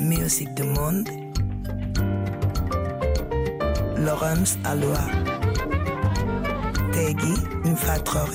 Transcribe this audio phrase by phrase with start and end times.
[0.00, 1.08] Musique du monde.
[3.96, 5.00] Laurence Aloua.
[6.92, 8.30] Tegui Mfatrore.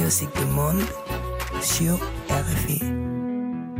[0.00, 0.82] Musique du monde
[1.60, 1.94] sur
[2.30, 2.80] RFI.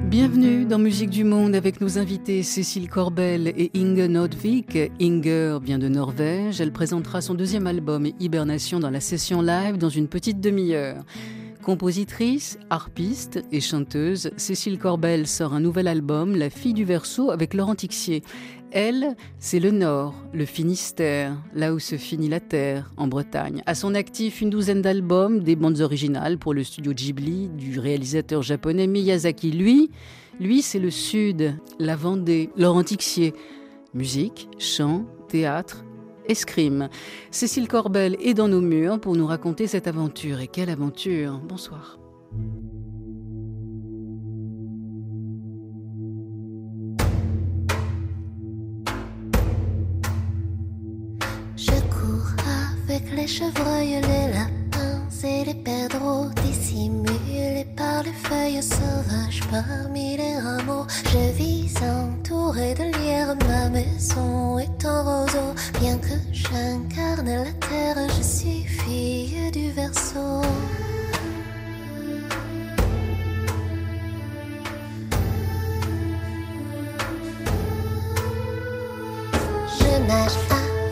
[0.07, 4.77] Bienvenue dans Musique du Monde avec nos invités Cécile Corbel et Inge Nordvik.
[5.01, 6.61] Inger vient de Norvège.
[6.61, 11.05] Elle présentera son deuxième album Hibernation dans la session live dans une petite demi-heure.
[11.65, 17.55] Compositrice, harpiste et chanteuse, Cécile Corbel sort un nouvel album, La fille du Verseau, avec
[17.55, 18.23] Laurent Tixier.
[18.71, 23.63] Elle, c'est le Nord, le Finistère, là où se finit la terre, en Bretagne.
[23.65, 28.43] À son actif, une douzaine d'albums, des bandes originales pour le studio Ghibli du réalisateur
[28.43, 29.51] japonais Miyazaki.
[29.51, 29.91] Lui,
[30.39, 33.33] lui, c'est le Sud, la Vendée, Laurent Tixier.
[33.95, 35.83] Musique, chant, théâtre,
[36.29, 36.89] escrime.
[37.31, 40.41] Cécile Corbel est dans nos murs pour nous raconter cette aventure.
[40.41, 41.99] Et quelle aventure Bonsoir.
[51.57, 52.33] Je cours
[52.89, 57.24] avec les chevreuils, les lapins et les perdreaux dissimulés
[57.85, 60.87] par les feuilles sauvages parmi les rameaux.
[61.13, 65.51] Je vis entouré de lierre, ma maison est en roseau.
[65.81, 70.27] Bien que j'incarne la terre, je suis fille du verso.
[79.79, 80.39] Je nage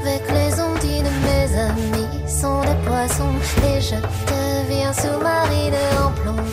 [0.01, 3.37] avec les ondines, mes amis sont des poissons
[3.69, 3.99] et je
[4.33, 5.92] deviens sous-marine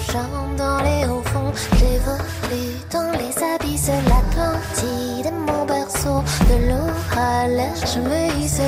[0.09, 1.53] plongeant dans les hauts fonds.
[1.77, 6.23] J'évolue dans les abysses, l'Atlantide mon berceau.
[6.49, 8.61] De l'eau à l'air, je me hisse,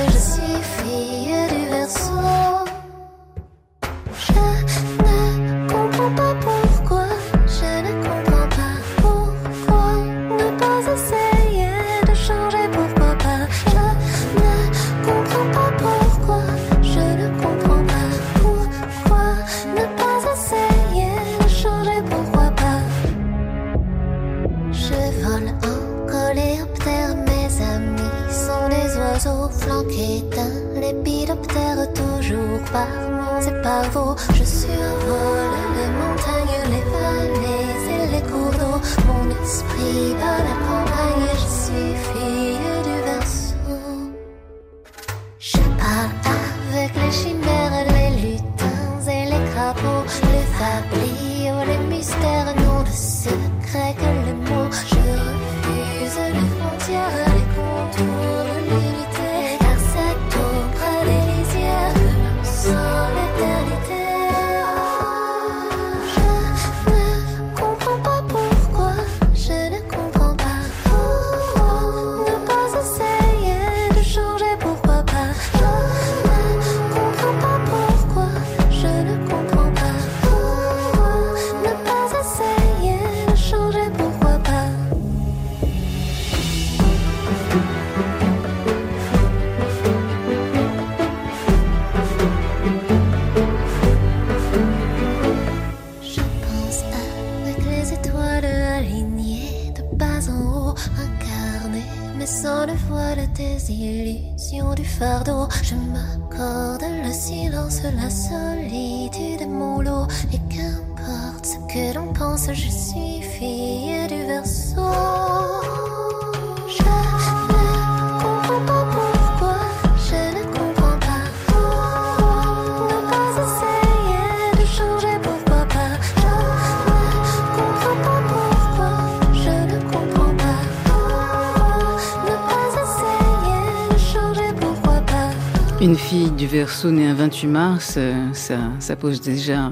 [136.72, 139.72] Verseau née un 28 mars, euh, ça, pose déjà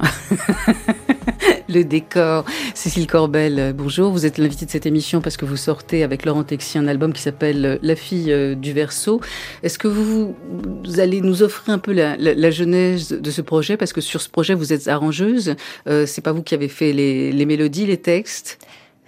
[1.69, 2.43] le décor.
[2.75, 4.11] Cécile Corbel, euh, bonjour.
[4.11, 7.13] Vous êtes l'invitée de cette émission parce que vous sortez avec Laurent Texier un album
[7.13, 9.21] qui s'appelle euh, La fille du Verseau.
[9.63, 10.35] Est-ce que vous,
[10.97, 13.77] allez nous offrir un peu la, genèse de ce projet?
[13.77, 15.55] Parce que sur ce projet, vous êtes arrangeuse.
[15.87, 18.59] Euh, c'est pas vous qui avez fait les, mélodies, les textes?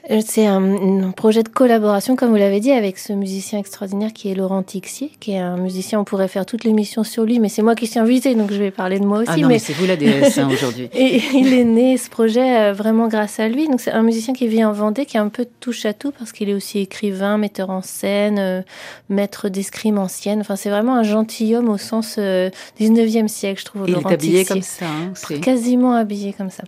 [0.09, 4.35] C'est un, projet de collaboration, comme vous l'avez dit, avec ce musicien extraordinaire qui est
[4.35, 7.61] Laurent Tixier, qui est un musicien, on pourrait faire toute l'émission sur lui, mais c'est
[7.61, 9.29] moi qui suis invitée, donc je vais parler de moi aussi.
[9.31, 10.89] Ah non, mais, c'est vous la déesse hein, aujourd'hui.
[10.93, 13.67] Et il est né, ce projet, euh, vraiment grâce à lui.
[13.67, 16.11] Donc c'est un musicien qui vit en Vendée, qui est un peu touche à tout,
[16.11, 18.61] parce qu'il est aussi écrivain, metteur en scène, euh,
[19.09, 20.39] maître d'escrime ancienne.
[20.41, 23.85] Enfin, c'est vraiment un gentilhomme au sens 19e siècle, je trouve.
[23.87, 24.85] il est habillé comme ça.
[24.85, 26.63] Hein, Quasiment habillé comme ça.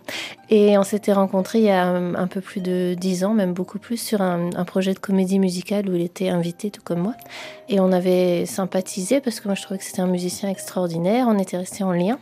[0.50, 3.78] Et on s'était rencontrés il y a un peu plus de dix ans, même beaucoup
[3.78, 7.14] plus, sur un, projet de comédie musicale où il était invité, tout comme moi.
[7.68, 11.26] Et on avait sympathisé parce que moi je trouvais que c'était un musicien extraordinaire.
[11.28, 12.18] On était restés en lien.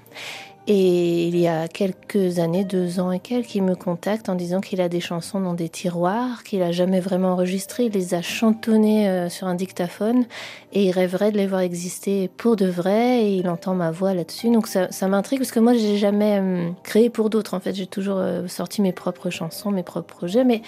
[0.68, 4.60] Et il y a quelques années, deux ans et quelques, il me contacte en disant
[4.60, 8.22] qu'il a des chansons dans des tiroirs, qu'il a jamais vraiment enregistré, il les a
[8.22, 10.24] chantonnées euh, sur un dictaphone
[10.72, 14.14] et il rêverait de les voir exister pour de vrai et il entend ma voix
[14.14, 14.52] là-dessus.
[14.52, 17.74] Donc ça, ça m'intrigue parce que moi j'ai jamais euh, créé pour d'autres en fait,
[17.74, 20.62] j'ai toujours euh, sorti mes propres chansons, mes propres projets, mais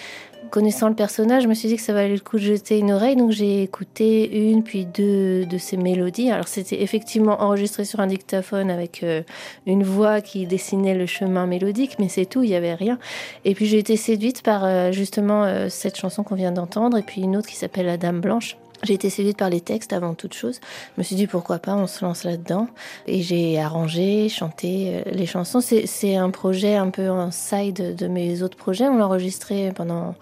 [0.51, 2.93] connaissant le personnage, je me suis dit que ça valait le coup de jeter une
[2.93, 6.31] oreille, donc j'ai écouté une puis deux de ses mélodies.
[6.31, 9.23] Alors c'était effectivement enregistré sur un dictaphone avec euh,
[9.67, 12.99] une voix qui dessinait le chemin mélodique, mais c'est tout, il n'y avait rien.
[13.45, 17.03] Et puis j'ai été séduite par euh, justement euh, cette chanson qu'on vient d'entendre, et
[17.03, 18.57] puis une autre qui s'appelle La Dame Blanche.
[18.83, 20.61] J'ai été séduite par les textes avant toute chose.
[20.97, 22.69] Je me suis dit pourquoi pas, on se lance là-dedans.
[23.07, 25.61] Et j'ai arrangé, chanté les chansons.
[25.61, 28.87] C'est un projet un peu en side de mes autres projets.
[28.87, 30.15] On l'a enregistré pendant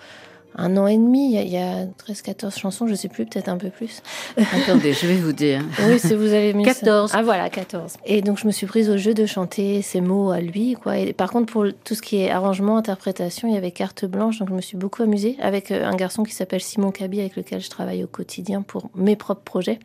[0.57, 1.35] un an et demi.
[1.35, 4.03] Il y a, 13-14 chansons, je sais plus, peut-être un peu plus.
[4.37, 5.63] Attendez, je vais vous dire.
[5.89, 7.13] Oui, si vous avez mis 14.
[7.15, 7.95] Ah voilà, 14.
[8.07, 10.75] Et donc je me suis prise au jeu de chanter ces mots à lui.
[10.75, 10.99] Quoi.
[10.99, 14.39] Et par contre, pour tout ce qui est arrangement, interprétation, il y avait carte blanche.
[14.39, 17.37] Donc je me suis beaucoup amusée avec euh, un garçon qui s'appelle Simon Cabi, avec
[17.37, 19.81] lequel je travaille au quotidien pour mes propres projets.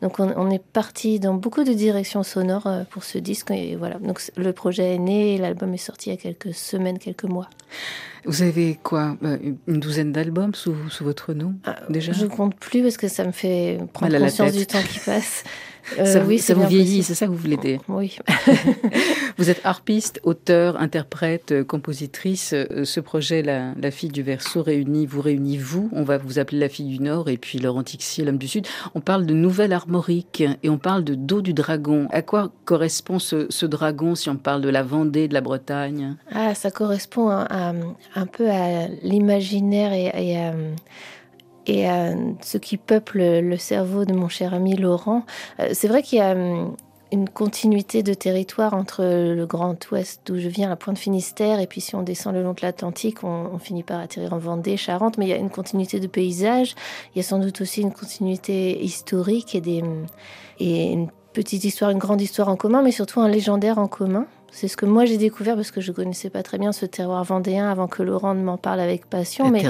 [0.00, 3.98] Donc on, est parti dans beaucoup de directions sonores euh, pour ce disque et voilà.
[3.98, 7.50] Donc le projet est né, l'album est sorti il y a quelques semaines, quelques mois.
[8.24, 12.12] Vous avez quoi euh, Une douzaine d'albums sous, sous, votre nom ah, déjà?
[12.12, 15.44] Je compte plus parce que ça me fait prendre conscience du temps qui passe.
[15.98, 17.80] Euh, ça, oui, ça vous vieillit, c'est ça que vous voulez dire?
[17.88, 18.18] Oui.
[19.38, 22.52] vous êtes harpiste, auteur, interprète, euh, compositrice.
[22.52, 25.88] Euh, ce projet, la, fille du Verseau, réunit, vous réunit vous.
[25.92, 28.66] On va vous appeler la fille du Nord et puis Laurent Tixier, l'homme du Sud.
[28.94, 32.08] On parle de nouvelle armorique et on parle de dos du dragon.
[32.10, 36.16] À quoi correspond ce, dragon si on parle de la Vendée, de la Bretagne?
[36.32, 37.72] Ah, ça correspond à,
[38.14, 40.52] un peu à l'imaginaire et, et à
[41.68, 45.24] et à ce qui peuple le cerveau de mon cher ami Laurent.
[45.60, 46.74] Euh, c'est vrai qu'il y a hum,
[47.12, 51.66] une continuité de territoire entre le Grand Ouest d'où je viens, la Pointe Finistère, et
[51.66, 55.16] puis si on descend le long de l'Atlantique, on, finit par atterrir en Vendée, Charente,
[55.16, 56.74] mais il y a une continuité de paysage,
[57.14, 60.06] il y a sans doute aussi une continuité historique et, des, hum,
[60.60, 64.26] et une petite histoire, une grande histoire en commun, mais surtout un légendaire en commun.
[64.50, 67.22] C'est ce que moi j'ai découvert parce que je connaissais pas très bien ce terroir
[67.24, 69.50] vendéen avant que Laurent ne m'en parle avec passion.
[69.50, 69.62] mais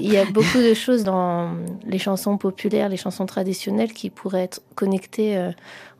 [0.00, 1.50] il y a beaucoup de choses dans
[1.86, 5.50] les chansons populaires, les chansons traditionnelles qui pourraient être connectées euh,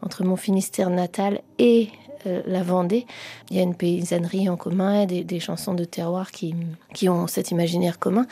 [0.03, 1.89] entre mon Finistère natal et
[2.27, 3.07] euh, la Vendée.
[3.51, 6.55] Il y a une paysannerie en commun, des, des chansons de terroir qui,
[6.93, 8.27] qui ont cet imaginaire commun.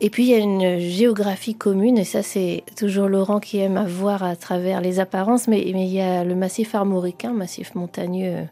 [0.00, 3.76] Et puis il y a une géographie commune, et ça c'est toujours Laurent qui aime
[3.76, 7.74] à voir à travers les apparences, mais, mais il y a le massif armoricain, massif
[7.74, 8.44] montagneux euh,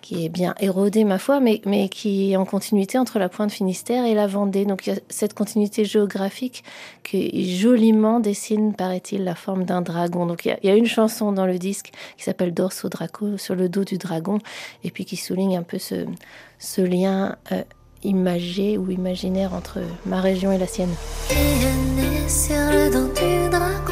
[0.00, 3.52] qui est bien érodé, ma foi, mais, mais qui est en continuité entre la pointe
[3.52, 4.64] Finistère et la Vendée.
[4.64, 6.64] Donc il y a cette continuité géographique
[7.02, 10.26] qui joliment dessine, paraît-il, la forme d'un dragon.
[10.26, 13.68] Donc il y, a, une chanson dans le disque qui s'appelle Dorso Draco, sur le
[13.68, 14.38] dos du dragon,
[14.84, 16.06] et puis qui souligne un peu ce,
[16.80, 17.62] lien euh,
[18.02, 20.94] imagé ou imaginaire entre ma région et la sienne.
[22.28, 23.89] sur le dos du dragon.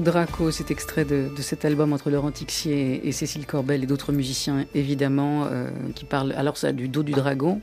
[0.00, 4.64] Draco, c'est extrait de, cet album entre Laurent Tixier et, Cécile Corbel et d'autres musiciens
[4.74, 7.60] évidemment euh, qui parlent alors ça du dos du dragon.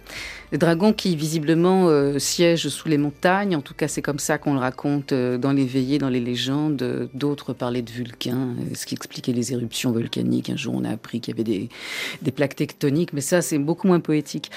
[0.54, 4.38] Le dragon qui visiblement euh, siège sous les montagnes, en tout cas c'est comme ça
[4.38, 7.10] qu'on le raconte euh, dans les veillées, dans les légendes.
[7.14, 10.50] D'autres parlaient de Vulcain, ce qui expliquait les éruptions volcaniques.
[10.50, 11.68] Un jour on a appris qu'il y avait des,
[12.22, 14.50] des plaques tectoniques, mais ça c'est beaucoup moins poétique.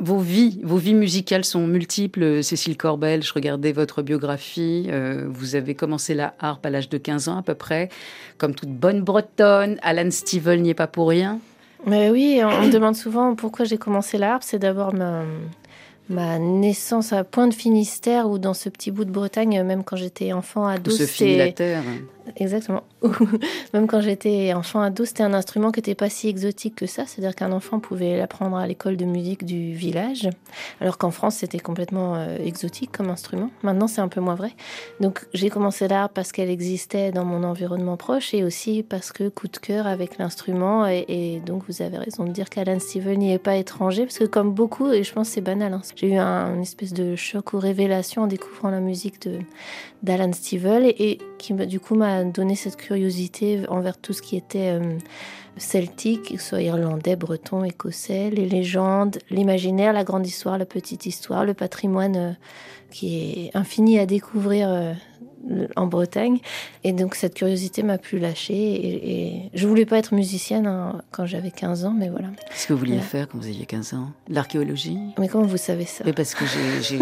[0.00, 2.42] Vos vies, vos vies musicales sont multiples.
[2.42, 4.88] Cécile Corbel, je regardais votre biographie,
[5.28, 7.90] vous avez commencé la harpe à l'âge de 15 ans à peu près.
[8.38, 11.40] Comme toute bonne bretonne, Alan Stivell n'y est pas pour rien.
[11.86, 14.42] Mais oui, on me demande souvent pourquoi j'ai commencé la harpe.
[14.44, 15.22] C'est d'abord ma,
[16.08, 20.32] ma naissance à Pointe Finistère ou dans ce petit bout de Bretagne, même quand j'étais
[20.32, 20.90] enfant, ado.
[20.90, 21.82] Se finit la terre.
[22.36, 22.82] Exactement.
[23.74, 27.06] Même quand j'étais enfant ado, c'était un instrument qui n'était pas si exotique que ça.
[27.06, 30.28] C'est-à-dire qu'un enfant pouvait l'apprendre à l'école de musique du village,
[30.80, 33.50] alors qu'en France, c'était complètement euh, exotique comme instrument.
[33.62, 34.52] Maintenant, c'est un peu moins vrai.
[35.00, 39.28] Donc, j'ai commencé l'art parce qu'elle existait dans mon environnement proche et aussi parce que
[39.28, 40.86] coup de cœur avec l'instrument.
[40.86, 44.24] Et, donc, vous avez raison de dire qu'Alan Steven n'y est pas étranger, parce que
[44.24, 47.16] comme beaucoup, et je pense que c'est banal, hein, j'ai eu un, une espèce de
[47.16, 49.28] choc ou révélation en découvrant la musique
[50.02, 54.70] d'Alan Stivell et, qui du coup m'a donné cette curiosité envers tout ce qui était
[54.70, 54.98] euh,
[55.56, 61.54] celtique, soit irlandais, breton, écossais, les légendes, l'imaginaire, la grande histoire, la petite histoire, le
[61.54, 62.32] patrimoine euh,
[62.90, 64.92] qui est infini à découvrir euh,
[65.76, 66.38] en Bretagne.
[66.84, 68.54] Et donc cette curiosité m'a pu lâcher.
[68.54, 72.28] Et, je voulais pas être musicienne hein, quand j'avais 15 ans, mais voilà.
[72.48, 74.10] Qu'est-ce que vous vouliez faire quand vous aviez 15 ans?
[74.28, 74.98] L'archéologie?
[75.18, 76.04] Mais comment vous savez ça?
[76.14, 76.44] Parce que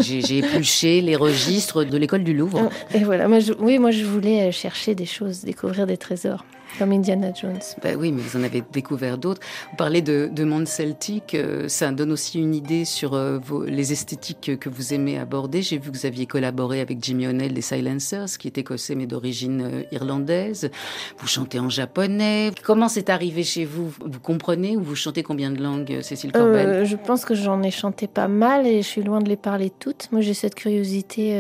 [0.01, 2.69] j'ai épluché les registres de l'école du Louvre.
[2.95, 6.45] Et voilà, moi, oui, moi je voulais chercher des choses, découvrir des trésors.
[6.79, 7.59] Comme Indiana Jones.
[7.83, 9.41] Ben oui, mais vous en avez découvert d'autres.
[9.71, 14.53] Vous parlez de, monde celtique, euh, ça donne aussi une idée sur euh, les esthétiques
[14.61, 15.61] que vous aimez aborder.
[15.61, 19.07] J'ai vu que vous aviez collaboré avec Jimmy O'Neill des Silencers, qui est écossais mais
[19.07, 20.71] d'origine euh, irlandaise.
[21.19, 22.53] Vous chantez en japonais.
[22.63, 23.93] Comment c'est arrivé chez vous?
[24.01, 27.73] Vous comprenez ou vous chantez combien de langues, Cécile Corbel Je pense que j'en ai
[27.73, 30.09] chanté pas mal et je suis loin de les parler toutes.
[30.13, 31.33] Moi, j'ai cette curiosité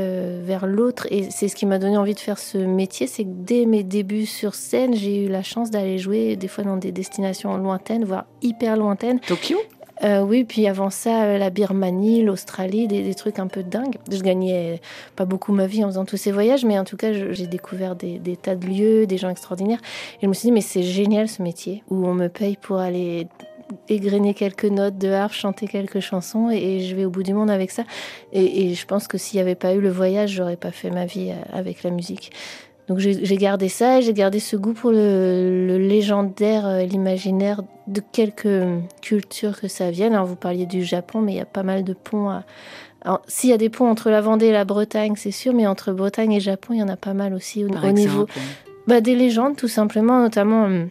[0.42, 3.06] vers l'autre et c'est ce qui m'a donné envie de faire ce métier.
[3.06, 6.64] C'est que dès mes débuts sur scène, j'ai eu la chance d'aller jouer des fois
[6.64, 9.20] dans des destinations lointaines, voire hyper lointaines.
[9.20, 9.58] Tokyo?
[10.04, 13.96] Euh, oui, puis avant ça, euh, la Birmanie, l'Australie, des, trucs un peu dingues.
[14.10, 14.80] Je gagnais
[15.16, 17.96] pas beaucoup ma vie en faisant tous ces voyages, mais en tout cas, j'ai découvert
[17.96, 19.80] des, tas de lieux, des gens extraordinaires.
[20.16, 22.78] Et je me suis dit, mais c'est génial ce métier, où on me paye pour
[22.78, 23.26] aller
[23.88, 27.50] égrener quelques notes de harpe, chanter quelques chansons, et, je vais au bout du monde
[27.50, 27.82] avec ça.
[28.32, 30.90] Et, et je pense que s'il n'y avait pas eu le voyage, j'aurais pas fait
[30.90, 32.30] ma vie euh, avec la musique.
[32.88, 38.00] Donc j'ai gardé ça et j'ai gardé ce goût pour le, légendaire, euh, l'imaginaire de
[38.12, 38.64] quelques
[39.02, 40.14] cultures que ça vienne.
[40.14, 42.30] Alors vous parliez du Japon, mais il y a pas mal de ponts.
[43.02, 45.66] Alors s'il y a des ponts entre la Vendée et la Bretagne, c'est sûr, mais
[45.66, 48.26] entre Bretagne et Japon, il y en a pas mal aussi au, niveau
[48.86, 50.88] bah, des légendes, tout simplement, notamment hum,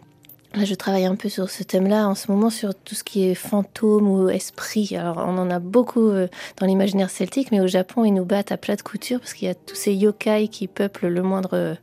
[0.64, 3.34] je travaille un peu sur ce thème-là en ce moment, sur tout ce qui est
[3.34, 4.94] fantôme ou esprit.
[4.96, 8.52] Alors, on en a beaucoup euh, dans l'imaginaire celtique, mais au Japon, ils nous battent
[8.52, 11.50] à plat de couture parce qu'il y a tous ces yokai qui peuplent le moindre
[11.54, 11.74] euh,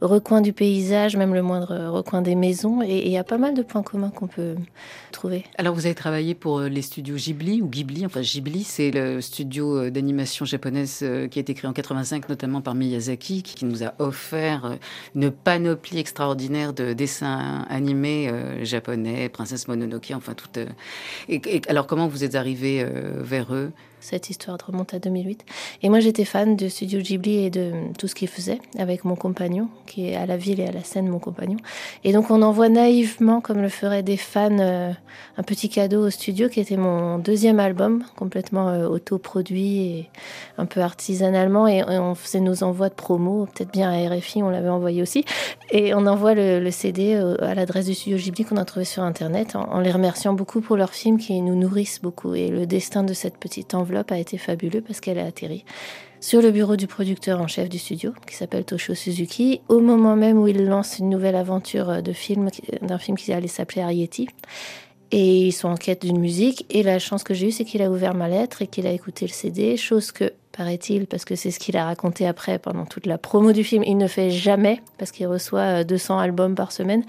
[0.00, 2.82] recoin du paysage, même le moindre euh, recoin des maisons.
[2.82, 4.54] Et il y a pas mal de points communs qu'on peut
[5.12, 5.44] trouver.
[5.58, 8.06] Alors, vous avez travaillé pour les studios Ghibli ou Ghibli.
[8.06, 10.98] Enfin, Ghibli, c'est le studio d'animation japonaise
[11.30, 14.76] qui a été créé en 85, notamment par Miyazaki, qui nous a offert
[15.14, 20.48] une panoplie extraordinaire de dessins animés euh, japonais, Princesse Mononoke, enfin tout.
[20.56, 20.66] Euh,
[21.28, 23.72] et, alors comment vous êtes arrivé euh, vers eux?
[24.04, 25.46] Cette histoire remonte à 2008.
[25.82, 29.16] Et moi, j'étais fan de Studio Ghibli et de tout ce qu'il faisait avec mon
[29.16, 31.56] compagnon, qui est à la ville et à la scène, mon compagnon.
[32.04, 34.92] Et donc, on envoie naïvement, comme le feraient des fans, euh,
[35.38, 40.10] un petit cadeau au studio qui était mon deuxième album, complètement euh, autoproduit et
[40.58, 41.66] un peu artisanalement.
[41.66, 45.24] Et, on faisait nos envois de promo, peut-être bien à RFI, on l'avait envoyé aussi.
[45.70, 49.02] Et on envoie le, CD euh, à l'adresse du studio Ghibli qu'on a trouvé sur
[49.02, 52.34] Internet, en, en les remerciant beaucoup pour leurs films qui nous nourrissent beaucoup.
[52.34, 55.64] Et le destin de cette petite enveloppe a été fabuleux parce qu'elle a atterri
[56.24, 60.16] sur le bureau du producteur en chef du studio, qui s'appelle Toshio Suzuki, au moment
[60.16, 62.48] même où il lance une nouvelle aventure de film,
[62.80, 64.28] d'un film qui allait s'appeler Arietti.
[65.10, 66.64] Et ils sont en quête d'une musique.
[66.70, 68.92] Et la chance que j'ai eue, c'est qu'il a ouvert ma lettre et qu'il a
[68.92, 72.86] écouté le CD, chose que, paraît-il, parce que c'est ce qu'il a raconté après pendant
[72.86, 76.72] toute la promo du film, il ne fait jamais, parce qu'il reçoit 200 albums par
[76.72, 77.04] semaine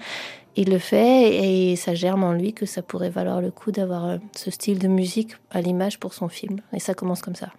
[0.56, 4.06] il le fait et ça germe en lui que ça pourrait valoir le coup d'avoir
[4.06, 6.60] euh, ce style de musique à l'image pour son film.
[6.72, 7.52] Et ça commence comme ça.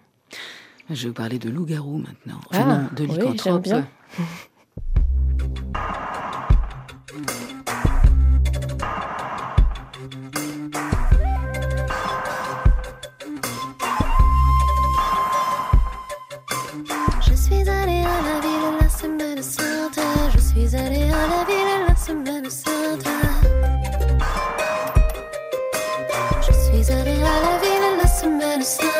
[0.90, 2.40] Je vais parler de loup-garou maintenant.
[2.50, 3.68] Enfin ah, non, de lycanthrope.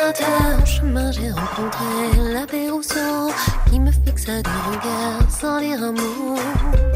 [0.09, 3.31] En chemin, j'ai rencontré l'abbé Rousseau
[3.69, 6.88] qui me fixa du regard sans dire un mot.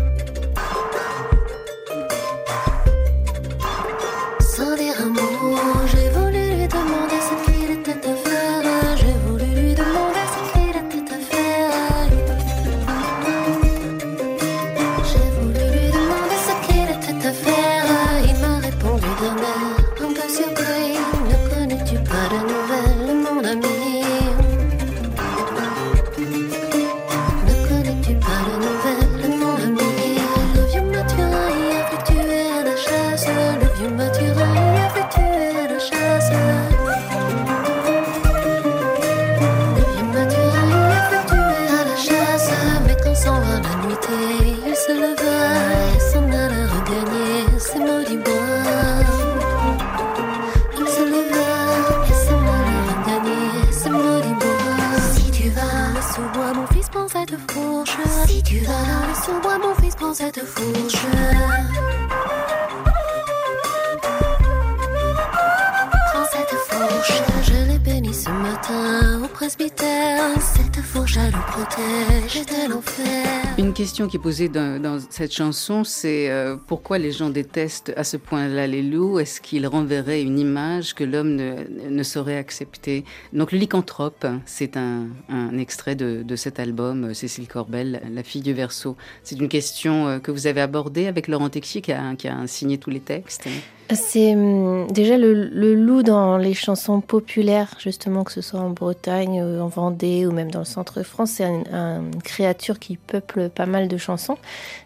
[74.07, 78.67] Qui est posée dans, cette chanson, c'est euh, pourquoi les gens détestent à ce point-là
[78.67, 79.19] les loups?
[79.19, 83.03] Est-ce qu'ils renverraient une image que l'homme ne, ne saurait accepter?
[83.33, 88.23] Donc le lycanthrope, c'est un, un extrait de, de cet album, euh, Cécile Corbel, La
[88.23, 88.95] fille du Verseau.
[89.23, 92.45] C'est une question euh, que vous avez abordée avec Laurent Texier qui a, qui a
[92.47, 93.47] signé tous les textes.
[93.93, 98.69] C'est hum, déjà le, le loup dans les chansons populaires, justement, que ce soit en
[98.69, 101.31] Bretagne, en Vendée ou même dans le centre de France.
[101.31, 104.37] C'est un- un- une créature qui peuple pas mal de chansons.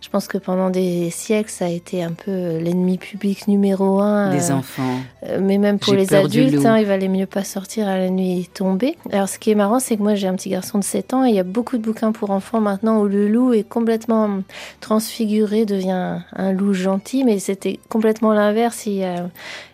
[0.01, 3.99] Je pense que pendant des siècles, ça a été un peu euh, l'ennemi public numéro
[3.99, 4.31] un.
[4.31, 4.99] Des euh, enfants.
[5.25, 8.49] euh, mais même pour les adultes, hein, il valait mieux pas sortir à la nuit
[8.53, 8.97] tombée.
[9.11, 11.25] Alors, ce qui est marrant, c'est que moi, j'ai un petit garçon de 7 ans
[11.25, 14.25] et il y a beaucoup de bouquins pour enfants maintenant où le loup est complètement
[14.25, 14.43] hum,
[14.81, 19.29] transfiguré, devient un, un loup gentil, mais c'était complètement l'inverse il y a,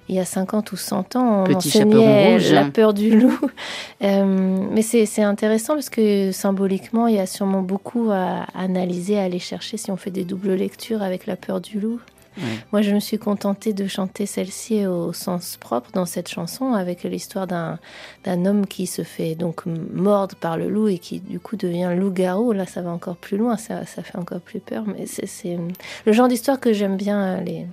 [0.10, 1.42] il y a 50 ou 100 ans.
[1.42, 2.52] On Petit enseignait rouge.
[2.52, 3.40] la peur du loup.
[4.04, 9.24] Euh, mais c'est intéressant parce que symboliquement, il y a sûrement beaucoup à analyser, à
[9.24, 12.02] aller chercher si on fait des doubles lectures avec la peur du loup.
[12.72, 17.04] Moi, je me suis contentée de chanter celle-ci au sens propre dans cette chanson, avec
[17.04, 17.78] l'histoire d'un
[18.46, 22.52] homme qui se fait donc mordre par le loup et qui du coup devient loup-garou.
[22.52, 24.84] Là, ça va encore plus loin, ça, ça fait encore plus peur.
[24.88, 25.58] Mais c'est-
[26.06, 27.68] le genre d'histoire que j'aime bien, les,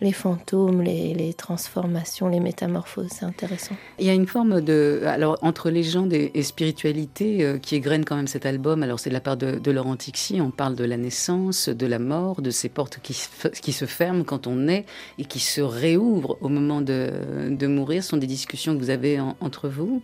[0.00, 3.08] les fantômes, les, transformations, les métamorphoses.
[3.10, 3.74] C'est intéressant.
[3.98, 5.02] Il y a une forme de.
[5.06, 8.82] Alors, entre légende et, spiritualité euh, qui égrène quand même cet album.
[8.82, 10.40] Alors, c'est de la part de, Laurent Tixier.
[10.40, 14.46] On parle de la naissance, de la mort, de ces portes qui, se- ferment quand
[14.46, 14.86] on naît
[15.18, 18.02] et qui se réouvrent au moment de, mourir.
[18.02, 20.02] Ce sont des discussions que vous avez en- entre vous?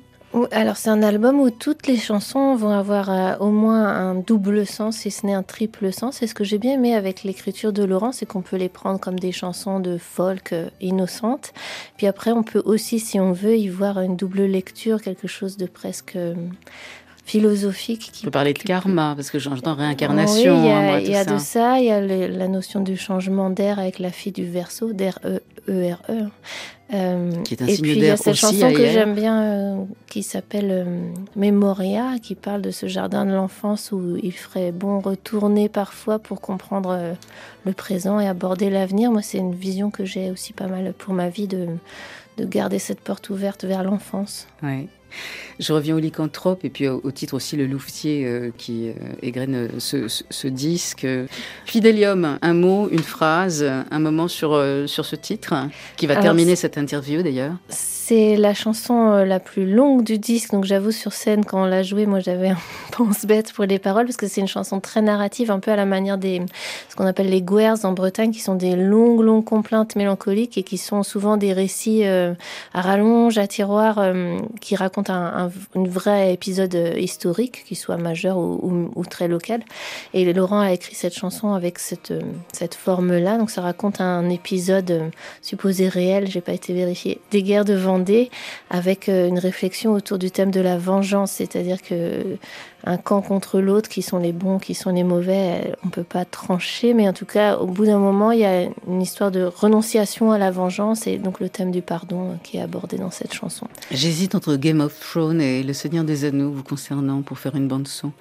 [0.50, 4.66] Alors c'est un album où toutes les chansons vont avoir euh, au moins un double
[4.66, 6.22] sens, si ce n'est un triple sens.
[6.22, 8.98] Et ce que j'ai bien aimé avec l'écriture de Laurent, c'est qu'on peut les prendre
[8.98, 11.52] comme des chansons de folk euh, innocentes.
[11.96, 15.56] Puis après, on peut aussi, si on veut, y voir une double lecture, quelque chose
[15.56, 16.34] de presque euh,
[17.24, 18.12] philosophique.
[18.22, 20.54] On peut parler de karma, parce que j'entends réincarnation.
[20.56, 21.32] Oui, il y hein, a, moi, il y a ça.
[21.32, 24.44] de ça, il y a le- la notion du changement d'air avec la fille du
[24.44, 25.18] verso, d'air
[25.68, 26.28] E R E.
[26.92, 29.42] Euh, Qui est un et signe puis il y a cette chanson que j'aime bien,
[29.42, 30.84] euh, qui s'appelle euh,
[31.34, 36.42] Memoria, qui parle de ce jardin de l'enfance où il ferait bon retourner parfois pour
[36.42, 37.14] comprendre euh,
[37.64, 39.10] le présent et aborder l'avenir.
[39.10, 41.68] Moi, c'est une vision que j'ai aussi pas mal pour ma vie de,
[42.36, 44.46] de garder cette porte ouverte vers l'enfance.
[44.62, 44.86] Ouais.
[45.60, 48.92] Je reviens au lycanthrope et puis au, au titre aussi le louvetier euh, qui euh,
[49.22, 51.06] égrène euh, ce, ce- ce disque.
[51.64, 55.54] Fidélium, un mot, une phrase, un moment sur, euh, sur ce titre
[55.96, 57.54] qui va Alors, terminer cette interview d'ailleurs.
[57.68, 61.82] C'est la chanson la plus longue du disque, donc j'avoue sur scène quand on l'a
[61.82, 62.58] jouée, moi j'avais un
[62.92, 65.86] pense-bête pour les paroles parce que c'est une chanson très narrative, un peu à la
[65.86, 66.42] manière des
[66.90, 70.62] ce qu'on appelle les guers en Bretagne, qui sont des longues longues complaintes mélancoliques et
[70.64, 72.34] qui sont souvent des récits euh,
[72.74, 74.04] à rallonge, à tiroir,
[74.60, 79.62] qui racontent un, vrai épisode euh, historique, qui soit majeur ou, très local.
[80.12, 84.90] Et Laurent a écrit cette chanson avec cette euh, forme-là, donc ça raconte un épisode
[84.90, 85.08] euh,
[85.42, 88.30] supposé réel, j'ai pas été vérifié, des guerres de Vendée,
[88.70, 92.36] avec une réflexion autour du thème de la vengeance, c'est-à-dire que
[92.86, 96.24] un camp contre l'autre, qui sont les bons, qui sont les mauvais, on peut pas
[96.24, 99.44] trancher, mais en tout cas, au bout d'un moment, il y a une histoire de
[99.44, 103.10] renonciation à la vengeance et donc le thème du pardon euh, qui est abordé dans
[103.10, 103.66] cette chanson.
[103.90, 107.68] J'hésite entre Game of Thrones et Le Seigneur des Anneaux vous concernant pour faire une
[107.68, 108.12] bande son.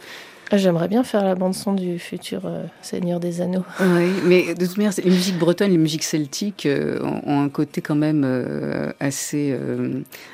[0.54, 3.66] Ah, j'aimerais bien faire la bande-son du futur euh, Seigneur des Anneaux.
[3.80, 7.82] Oui, mais de toute manière, les musiques bretonnes, les musiques celtiques euh, ont, un côté
[7.82, 9.58] quand même euh, assez,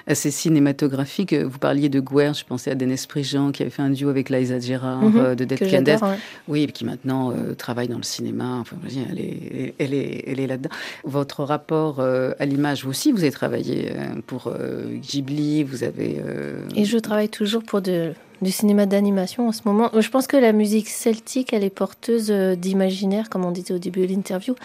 [0.07, 1.33] assez cinématographique.
[1.33, 4.29] Vous parliez de Guerre, je pensais à Denis Prigent qui avait fait un duo avec
[4.29, 6.01] Liza Gérard mhm, de Dead Candace.
[6.49, 8.57] Oui, qui maintenant travaille dans le cinéma.
[8.59, 8.75] Enfin,
[9.09, 10.69] elle est, elle est, elle est là-dedans.
[11.05, 13.93] Votre rapport à l'image, vous aussi, vous avez travaillé
[14.27, 14.51] pour
[15.01, 16.21] Ghibli, vous avez...
[16.75, 19.89] Et je travaille toujours pour de du cinéma d'animation en ce moment.
[19.97, 23.79] Je pense que la musique celtique, elle est porteuse euh, d'imaginaire, comme on disait au
[23.79, 24.55] début de l'interview.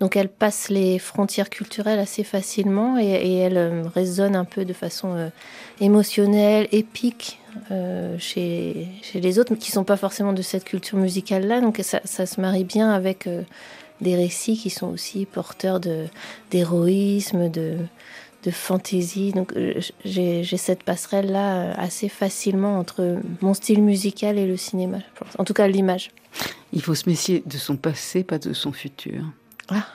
[0.00, 4.72] Donc elle passe les frontières culturelles assez facilement et, elle euh, résonne un peu de
[4.72, 5.28] façon euh,
[5.80, 7.40] émotionnelle, épique
[8.18, 11.60] chez, les autres, qui sont pas forcément de cette culture musicale-là.
[11.60, 13.28] Donc ça, se marie bien avec
[14.00, 15.78] des récits qui sont aussi porteurs
[16.50, 17.76] d'héroïsme, de
[18.44, 19.32] de fantaisie.
[19.32, 24.98] Donc euh, j'ai cette passerelle-là euh, assez facilement entre mon style musical et le cinéma,
[25.38, 26.10] en tout cas l'image.
[26.72, 29.24] Il faut se méfier de son passé, pas de son futur.
[29.68, 29.86] Ah.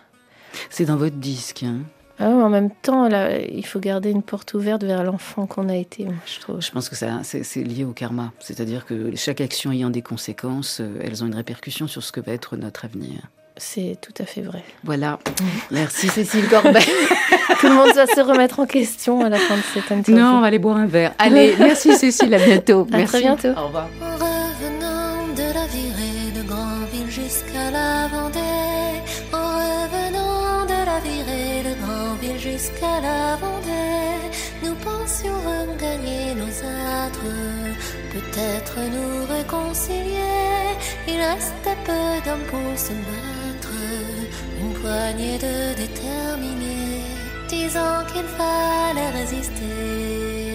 [0.69, 1.63] C'est dans votre disque.
[1.63, 1.81] Hein.
[2.19, 5.75] Ah, en même temps, là, il faut garder une porte ouverte vers l'enfant qu'on a
[5.75, 6.61] été, je trouve.
[6.61, 8.33] Je pense que c'est lié au karma.
[8.39, 12.19] C'est-à-dire que chaque action ayant des conséquences, euh, elles ont une répercussion sur ce que
[12.19, 13.21] va être notre avenir.
[13.59, 14.63] C'est tout à fait vrai.
[14.83, 15.19] Voilà.
[15.71, 16.79] Merci Cécile Corbet.
[17.59, 20.15] tout le monde va se remettre en question à la fin de cette interview.
[20.15, 21.13] Non, on va aller boire un verre.
[21.19, 22.87] Allez, merci Cécile, à bientôt.
[22.91, 23.13] À merci.
[23.13, 23.49] très bientôt.
[23.49, 23.87] Au revoir.
[24.01, 28.39] En revenant de la virée de Grandville jusqu'à la Vendée,
[29.33, 34.29] en revenant de la virée de Grandville jusqu'à la Vendée,
[34.63, 37.19] nous pensions regagner nos âtres,
[38.13, 40.49] peut-être nous réconcilier.
[41.07, 43.38] Il restait peu d'hommes pour se battre,
[44.81, 47.03] poignée de déterminés
[47.47, 50.49] disant qu'il fallait résister.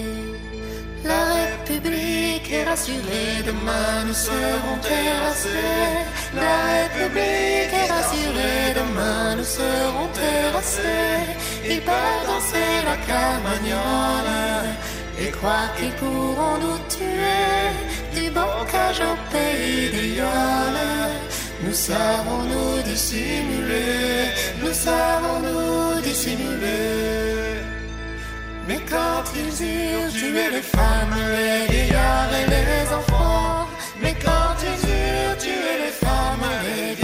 [1.05, 5.99] La République est rassurée, demain nous serons terrassés.
[6.35, 11.25] La République est rassurée, demain nous serons terrassés.
[11.69, 14.33] Ils peuvent danser la carmagnole
[15.19, 17.69] et croire qu'ils pourront nous tuer.
[18.15, 20.81] Du bocage au pays des viols,
[21.65, 24.29] nous savons nous dissimuler,
[24.63, 27.61] nous savons nous dissimuler.
[28.69, 33.67] Mais quand ils eurent tué les femmes, les vieillards et les enfants,
[34.03, 37.04] mais quand ils eurent tué les femmes, les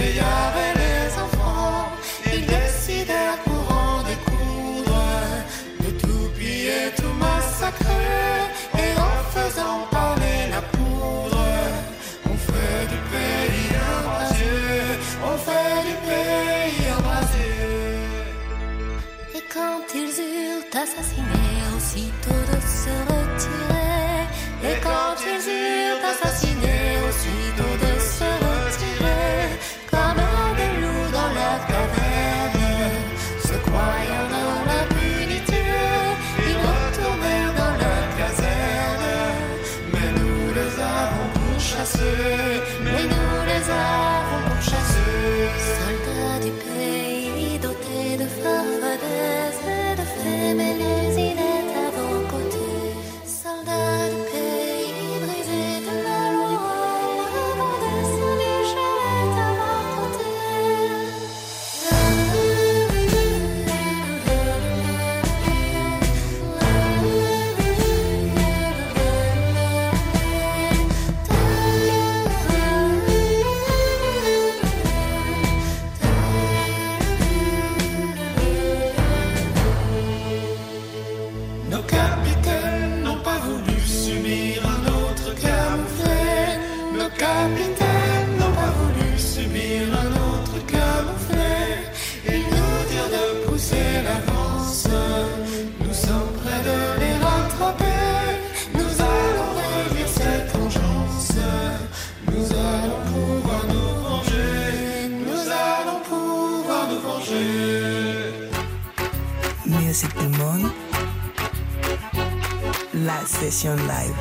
[113.25, 114.15] Session live.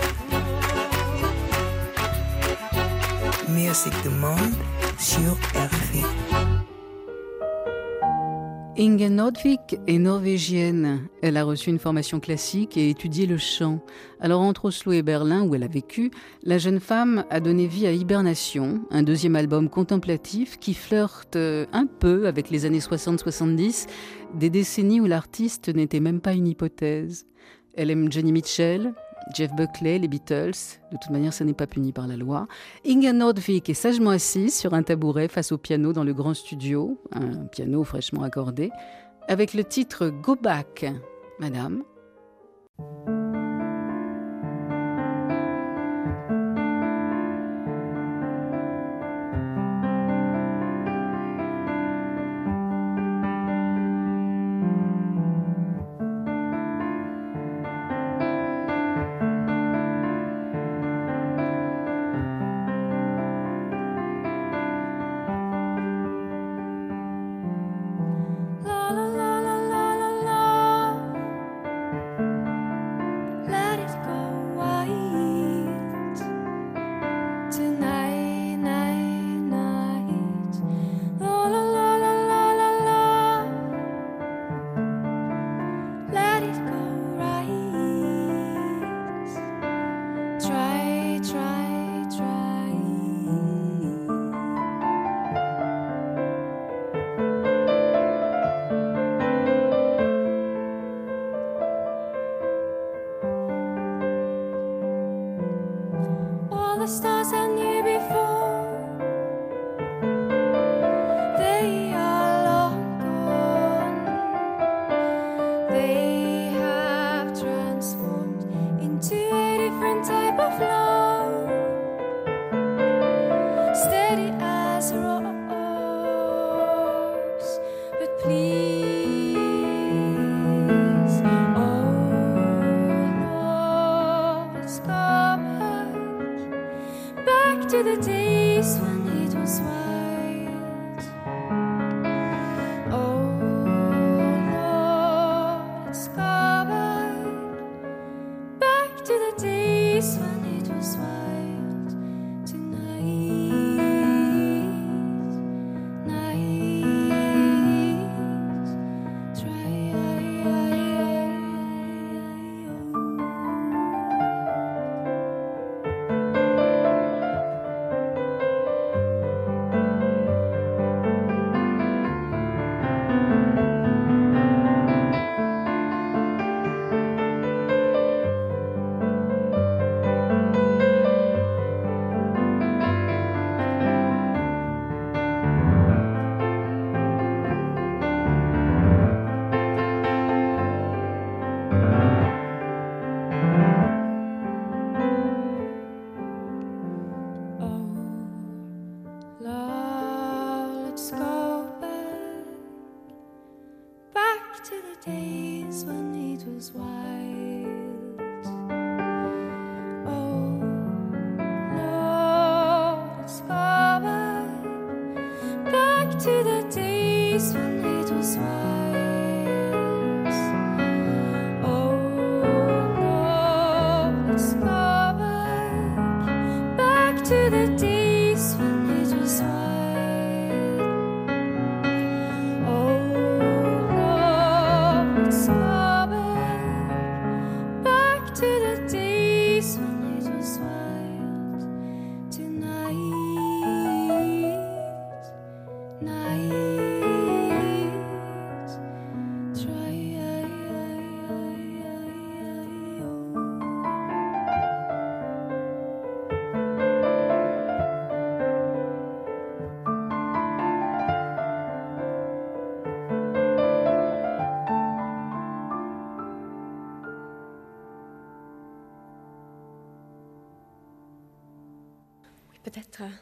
[4.02, 4.38] Du monde
[4.98, 5.36] sur.
[8.78, 11.08] Inge Nordvik est norvégienne.
[11.20, 13.80] Elle a reçu une formation classique et étudié le chant.
[14.18, 16.10] Alors entre Oslo et Berlin, où elle a vécu,
[16.42, 21.66] la jeune femme a donné vie à Hibernation, un deuxième album contemplatif qui flirte euh,
[21.72, 23.88] un peu avec les années 60-70,
[24.34, 27.26] des décennies où l'artiste n'était même pas une hypothèse.
[27.76, 28.92] Elle aime Johnny Mitchell,
[29.34, 30.78] Jeff Buckley, les Beatles.
[30.92, 32.46] De toute manière, ça n'est pas puni par la loi.
[32.86, 37.00] Inga Nordvik est sagement assise sur un tabouret face au piano dans le grand studio,
[37.12, 38.70] un piano fraîchement accordé,
[39.28, 40.86] avec le titre Go Back.
[41.38, 41.82] Madame.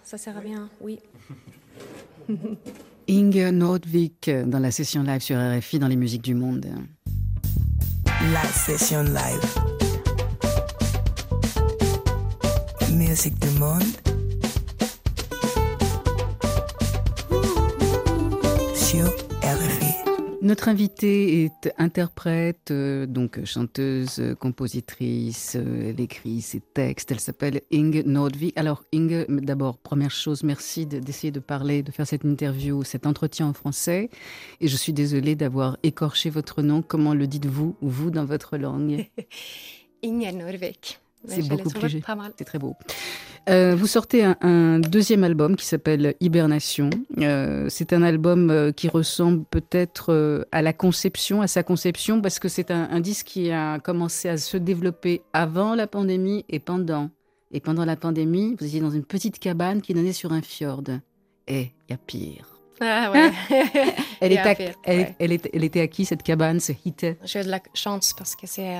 [0.02, 0.98] Ça sert à rien, oui.
[3.08, 6.66] Inge Nordvik dans la session live sur RFI dans les musiques du monde.
[8.32, 9.78] La session live.
[20.48, 27.12] Notre invitée est interprète, euh, donc chanteuse, compositrice, euh, elle écrit ses textes.
[27.12, 28.56] Elle s'appelle Inge Nordvik.
[28.56, 33.48] Alors Inge, d'abord, première chose, merci d'essayer de, parler, de faire cette interview, cet entretien
[33.48, 34.08] en français.
[34.62, 36.80] Et je suis désolée d'avoir écorché votre nom.
[36.80, 39.06] Comment le dites-vous, vous, dans votre langue?
[40.02, 40.98] Inge Nordvik.
[41.28, 42.00] C'est beaucoup plus.
[42.36, 42.76] C'est très beau.
[43.48, 46.90] Euh, vous sortez un, deuxième album qui s'appelle Hibernation.
[47.18, 52.38] Euh, c'est un album euh, qui ressemble peut-être à la conception, à sa conception, parce
[52.38, 57.10] que c'est un, disque qui a commencé à se développer avant la pandémie et pendant.
[57.50, 60.84] Et pendant la pandémie, vous étiez dans une petite cabane qui donnait sur un fjord.
[61.46, 62.57] Et il y a pire.
[62.80, 63.32] Ah ouais.
[64.20, 67.06] elle, était elle, elle, était à qui cette cabane, ce hit?
[67.24, 68.76] J'ai eu de la chance parce que c'est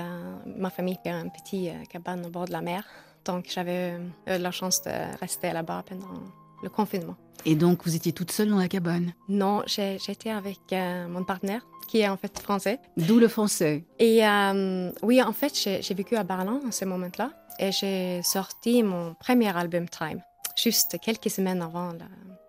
[0.47, 2.85] ma famille qui a une petite cabane au bord de la mer.
[3.25, 3.95] Donc, j'avais
[4.27, 6.23] eu la chance de rester là-bas pendant
[6.63, 7.17] le confinement.
[7.45, 9.13] Et donc, vous étiez toute seule dans la cabane?
[9.29, 12.81] Non, j'étais avec euh, mon partenaire, qui est en fait français.
[12.97, 17.31] D'où le français Et euh, oui, en fait, j'ai vécu à Berlin à ce moment-là
[17.59, 20.21] et j'ai sorti mon premier album Time,
[20.59, 21.93] juste quelques semaines avant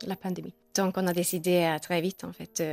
[0.06, 0.54] la, pandémie.
[0.76, 2.64] Donc, on a décidé euh, très vite, en fait,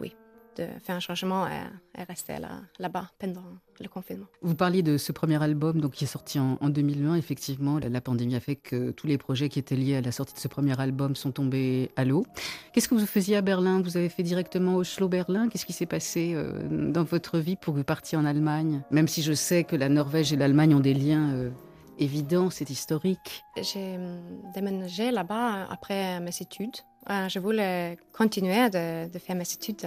[0.00, 0.14] oui,
[0.56, 3.44] de faire un changement et, rester là, là-bas pendant
[3.80, 4.26] le confinement.
[4.42, 7.16] Vous parliez de ce premier album donc, qui est sorti en, 2020.
[7.16, 10.34] Effectivement, la, pandémie a fait que tous les projets qui étaient liés à la sortie
[10.34, 12.26] de ce premier album sont tombés à l'eau.
[12.72, 13.80] Qu'est-ce que vous faisiez à Berlin?
[13.82, 15.48] Vous avez fait directement Oslo Berlin?
[15.48, 18.82] Qu'est-ce qui s'est passé euh, dans votre vie pour que vous partiez en Allemagne?
[18.90, 21.50] Même si je sais que la Norvège et l'Allemagne ont des liens euh,
[21.98, 23.44] évidents, c'est historique.
[23.60, 24.20] J'ai hum,
[24.54, 26.76] déménagé là-bas après mes études.
[27.10, 29.82] Euh, je voulais continuer de, faire mes études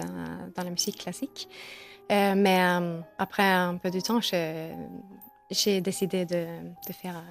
[0.56, 1.48] dans, la musique classique.
[2.10, 6.46] Euh, mais euh, après un peu de temps, j'ai décidé de,
[6.92, 7.22] faire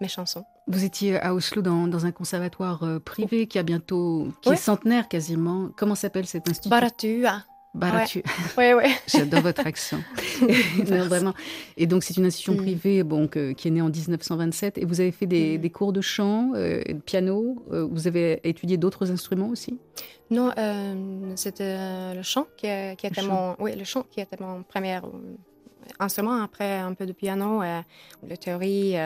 [0.00, 0.44] mes chansons.
[0.66, 5.70] Vous étiez à Oslo dans, un conservatoire privé qui a bientôt, qui est centenaire quasiment.
[5.76, 6.68] Comment s'appelle cet institut?
[6.68, 7.44] Baratua.
[7.72, 8.22] Baratu.
[8.58, 8.92] Oui, oui.
[9.06, 10.00] J'adore votre accent.
[10.84, 11.34] vraiment.
[11.76, 12.56] Et donc, c'est une institution mm.
[12.56, 14.78] privée bon, qui est née en 1927.
[14.78, 15.70] Et vous avez fait des, mm.
[15.70, 17.64] cours de chant, euh, de piano.
[17.70, 19.78] Euh, vous avez étudié d'autres instruments aussi?
[20.30, 24.62] Non, euh, c'était le chant qui, qui était mon, oui, le chant qui était mon
[24.62, 25.00] premier
[25.98, 26.42] instrument.
[26.42, 28.96] Après, un peu de piano, la théorie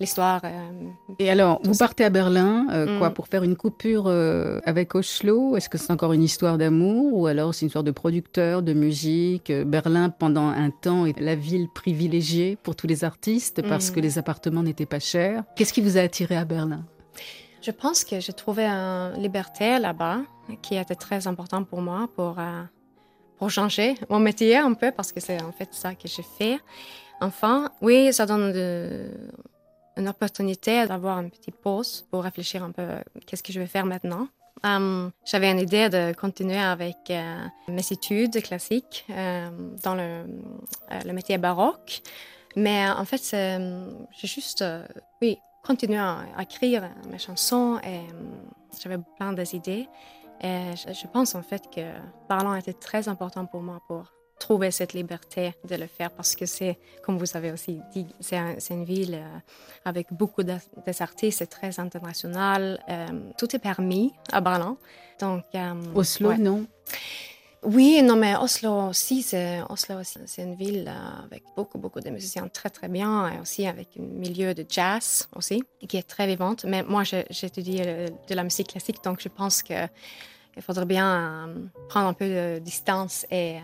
[0.00, 0.40] l'histoire.
[0.44, 0.70] Euh,
[1.18, 3.14] et alors, vous partez à Berlin, euh, quoi, mm.
[3.14, 5.56] pour faire une coupure euh, avec Oslo?
[5.56, 8.72] Est-ce que c'est encore une histoire d'amour ou alors c'est une histoire de producteur, de
[8.72, 14.00] musique Berlin, pendant un temps, est la ville privilégiée pour tous les artistes parce que
[14.00, 14.02] mm.
[14.02, 15.44] les appartements n'étaient pas chers?
[15.56, 16.84] Qu'est-ce qui vous a attiré à Berlin?
[17.62, 20.18] Je pense que j'ai trouvé une liberté là-bas
[20.60, 22.36] qui était très important pour moi pour,
[23.38, 26.58] pour changer mon métier un peu parce que c'est en fait ça que j'ai fait.
[27.22, 29.08] Enfin, oui, ça donne de,
[29.96, 33.66] une opportunité d'avoir une petite pause pour réfléchir un peu euh, qu'est-ce que je vais
[33.66, 34.28] faire maintenant.
[34.62, 39.50] Um, j'avais une idée de continuer avec euh, mes études classiques euh,
[39.82, 40.24] dans le,
[41.04, 42.00] le, métier baroque,
[42.56, 44.64] mais en fait, j'ai juste,
[45.20, 48.00] oui, continué à, écrire mes chansons et
[48.80, 49.86] j'avais plein d'idées.
[50.40, 51.82] Et je, je, pense en fait que
[52.26, 56.46] parlant était très important pour moi pour trouver cette liberté de le faire parce que
[56.46, 59.38] c'est, comme vous avez aussi dit, c'est une ville euh,
[59.84, 62.82] avec beaucoup d'artistes, c'est très international.
[62.88, 63.06] Euh,
[63.38, 64.76] tout est permis à Berlin.
[65.20, 66.66] Donc, euh, Oslo, non?
[67.62, 70.92] Oui, non, mais Oslo aussi, c'est Oslo, c'est une ville
[71.24, 75.26] avec beaucoup, beaucoup de musiciens très, très bien, et aussi avec un milieu de jazz
[75.34, 76.66] aussi, qui est très vivante.
[76.66, 79.88] Mais moi, j'étudie de la musique classique, donc je pense que
[80.56, 81.48] il faudrait bien
[81.88, 83.56] prendre un peu de distance et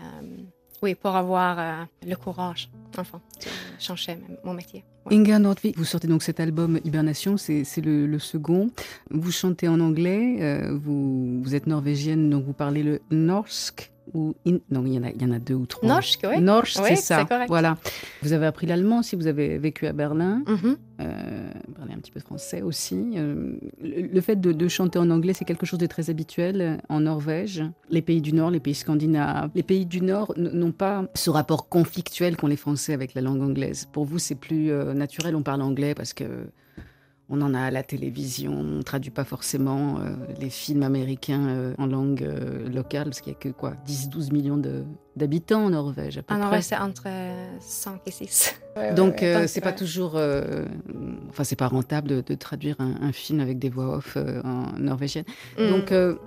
[0.81, 3.47] oui, pour avoir euh, le courage, enfin, de
[3.79, 4.83] changer mon métier.
[5.09, 8.69] Inga Nordvik, vous sortez donc cet album Hibernation, c'est le, second.
[9.09, 14.33] Vous chantez en anglais, euh, vous, vous, êtes norvégienne, donc vous parlez le norsk ou
[14.69, 15.87] non, il y, en a, il y en a deux ou trois.
[15.87, 16.41] Norsk, oui.
[16.41, 17.25] Norsk, c'est ça.
[17.47, 17.77] Voilà.
[18.21, 20.43] Vous avez appris l'allemand si vous avez vécu à Berlin.
[20.47, 20.75] Mm
[21.81, 23.13] parlez un petit peu français aussi.
[23.15, 27.63] Euh, le, fait de, chanter en anglais, c'est quelque chose de très habituel en Norvège.
[27.89, 31.69] Les pays du Nord, les pays scandinaves, les pays du Nord n'ont pas ce rapport
[31.69, 33.87] conflictuel qu'ont les Français avec la langue anglaise.
[33.91, 36.25] Pour vous, c'est plus naturel, on parle anglais parce que
[37.31, 41.47] on en a à la télévision, on ne traduit pas forcément euh, les films américains
[41.47, 44.61] euh, en langue euh, locale, parce qu'il n'y a que quoi, 10-12 millions
[45.15, 47.07] d'habitants en Norvège à peu en Norvège, c'est entre
[47.61, 48.60] 5 et 6.
[48.95, 50.15] Donc, c'est pas toujours.
[50.15, 55.25] enfin, c'est pas rentable de, traduire un, film avec des voix off en norvégienne.
[55.57, 55.69] Mm.
[55.69, 56.17] Donc, mm.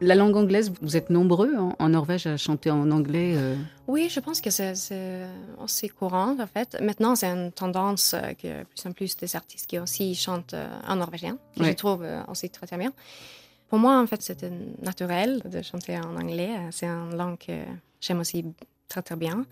[0.00, 3.36] la langue anglaise, vous êtes nombreux en, Norvège à chanter en anglais
[3.86, 4.72] Oui, je pense que c'est
[5.62, 6.76] assez courant, en fait.
[6.80, 10.96] Maintenant, c'est une tendance que plus en plus des artistes qui aussi chantent euh, en
[10.96, 12.92] norvégien, que je trouve euh, aussi très, très bien.
[13.68, 14.50] Pour moi, en fait, c'était
[14.82, 16.50] naturel de chanter en anglais.
[16.70, 17.52] C'est une langue que
[18.00, 18.44] j'aime aussi
[18.88, 19.44] très, très bien.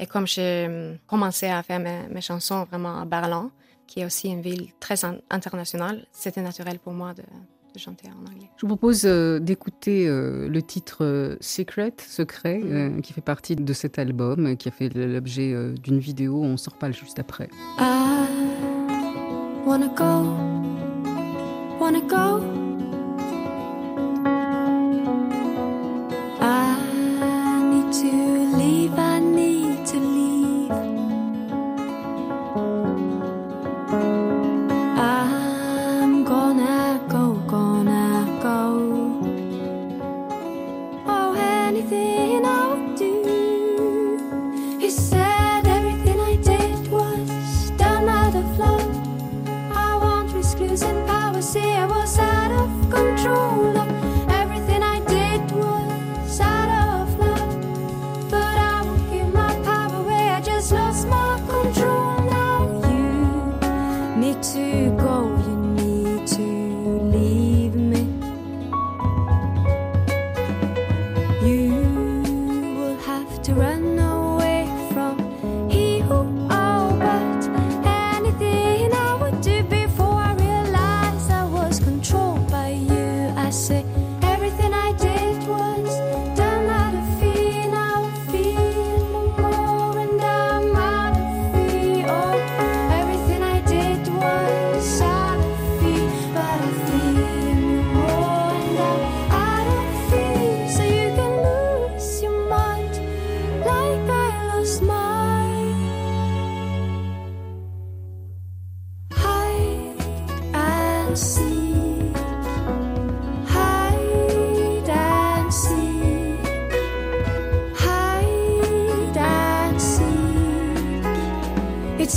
[0.00, 3.50] Et comme j'ai euh, commencé à faire mes, chansons vraiment à Berlin,
[3.86, 7.22] qui est aussi une ville très internationale, c'était naturel pour moi de,
[7.78, 8.50] chanter en anglais.
[8.56, 13.00] Je vous propose d'écouter le titre Secret, Secret, mm-hmm.
[13.02, 16.42] qui fait partie de cet album, qui a fait l'objet d'une vidéo.
[16.42, 17.48] On s'en reparle juste après.
[19.68, 20.34] wanna go
[21.78, 22.67] wanna go.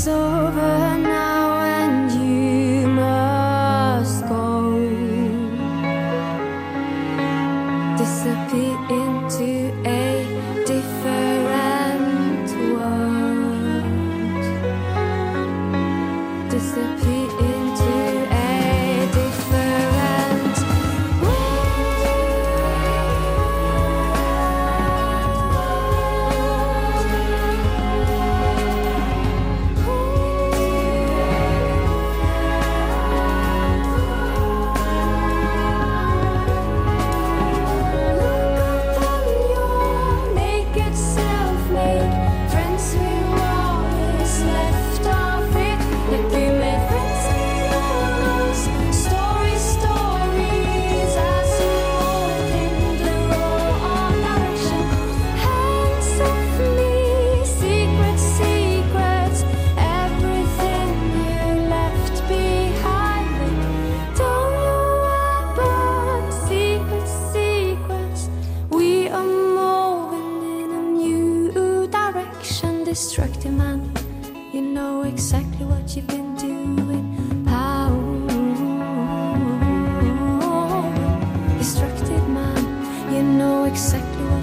[0.08, 0.91] Over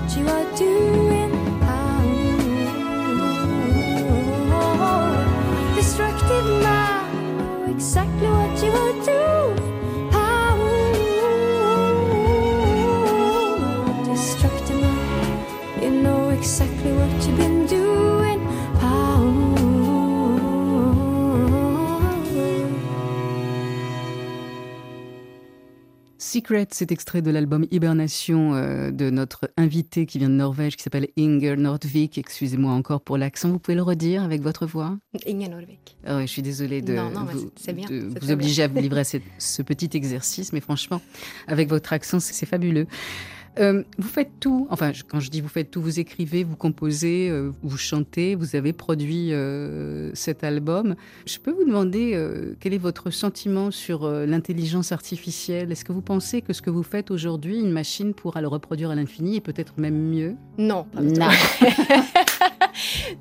[0.06, 0.37] 希望。
[26.38, 31.08] Secret, c'est extrait de l'album Hibernation euh, de notre invité qui vient de Norvège, qui s'appelle
[31.18, 32.16] Inger Nordvik.
[32.16, 33.50] Excusez-moi encore pour l'accent.
[33.50, 34.96] Vous pouvez le redire avec votre voix?
[35.26, 35.96] Ingen Norvik.
[36.06, 38.06] Ah oui, Je suis désolée de Non, non, mais vous, c'est- c'est bien, de c'est
[38.06, 41.00] vous très obliger à vous livrer à cette- ce petit exercice, mais franchement,
[41.48, 42.86] avec votre accent, c'est fabuleux.
[43.58, 46.56] Euh, vous faites tout, enfin, je- quand je dis vous faites tout, vous écrivez, vous
[46.56, 50.94] composez, euh, vous chantez, vous avez produit euh, cet album.
[51.26, 55.72] Je peux vous demander euh, quel est votre sentiment sur euh, l'intelligence artificielle?
[55.72, 58.90] Est-ce que vous pensez que ce que vous faites aujourd'hui, une machine pourra le reproduire
[58.90, 60.34] à l'infini et peut-être même mieux?
[60.56, 61.20] Non, pas du tout.
[61.20, 61.28] Non.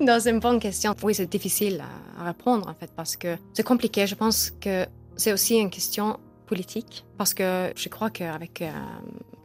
[0.00, 0.94] non, c'est une bonne question.
[1.02, 1.82] Oui, c'est difficile
[2.18, 4.06] à, à répondre en fait parce que c'est compliqué.
[4.06, 4.86] Je pense que
[5.16, 8.70] c'est aussi une question politique parce que je crois qu'avec euh,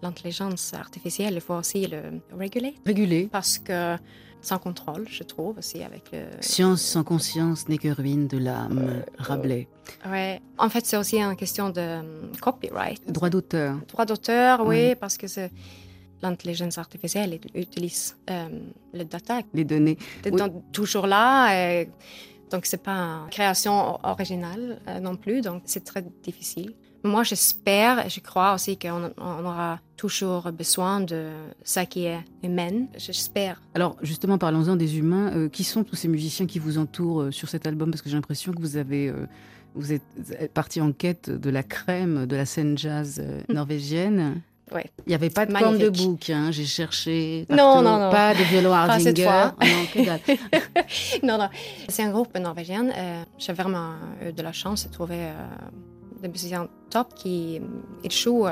[0.03, 2.01] l'intelligence artificielle, il faut aussi le
[2.37, 3.27] réguler Réguler.
[3.31, 3.95] parce que
[4.41, 6.23] sans contrôle, je trouve aussi avec le.
[6.41, 9.03] Science sans conscience n'est que ruine de l'âme.
[9.17, 9.67] Rabelais.
[10.05, 10.41] Ouais.
[10.57, 12.01] En fait, c'est aussi une question de euh,
[12.41, 13.01] copyright.
[13.09, 13.77] Droit d'auteur.
[13.87, 14.95] Droit d'auteur, oui, Oui.
[14.95, 15.27] parce que
[16.21, 18.47] l'intelligence artificielle elle utilise euh,
[18.93, 19.97] le data Les données.
[20.23, 20.39] C'est Oui.
[20.39, 21.53] donc toujours là.
[21.55, 21.89] et
[22.51, 22.91] donc, c'est pas
[23.23, 25.41] une création originale euh, non plus.
[25.41, 26.73] Donc, c'est très difficile.
[27.03, 31.29] Moi, j'espère et je crois aussi qu'on on aura toujours besoin de
[31.63, 32.85] ça qui est humain.
[32.97, 33.61] J'espère.
[33.73, 35.31] Alors, justement, parlons-en des humains.
[35.35, 37.91] Euh, qui sont tous ces musiciens qui vous entourent euh, sur cet album?
[37.91, 39.07] Parce que j'ai l'impression que vous avez.
[39.09, 39.27] euh,
[39.75, 40.03] vous êtes
[40.53, 44.41] parti en quête de la crème de la scène jazz euh, norvégienne.
[44.71, 44.85] Ouais.
[45.05, 47.45] Il n'y avait pas de corne de bouc, hein, j'ai cherché.
[47.49, 47.83] Non, partout.
[47.83, 48.11] non, non.
[48.11, 49.23] Pas de violon Pas cette Hardinger.
[49.23, 49.55] fois.
[49.61, 50.37] Non, que dalle.
[51.23, 51.49] non, non.
[51.89, 52.87] C'est un groupe norvégien.
[52.89, 53.93] Euh, J'ai vraiment
[54.25, 55.33] eu de la chance de trouver euh,
[56.23, 57.61] des musiciens top qui
[58.03, 58.47] ils jouent